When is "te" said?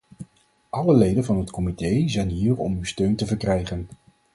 3.15-3.25